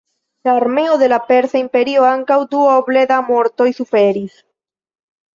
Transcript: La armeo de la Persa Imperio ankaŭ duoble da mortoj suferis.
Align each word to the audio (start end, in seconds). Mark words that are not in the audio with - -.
La 0.43 0.55
armeo 0.57 0.97
de 1.01 1.09
la 1.11 1.17
Persa 1.31 1.59
Imperio 1.65 2.07
ankaŭ 2.11 2.37
duoble 2.55 3.03
da 3.11 3.19
mortoj 3.27 3.69
suferis. 3.81 4.41